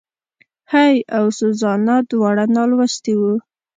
[0.73, 3.33] هېي او سوزانا دواړه نالوستي وو.